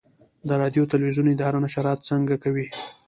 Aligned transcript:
د 0.47 0.49
راډیو 0.61 0.89
تلویزیون 0.91 1.27
اداره 1.33 1.57
نشرات 1.65 1.99
څنګه 2.09 2.35
کوي؟ 2.43 2.67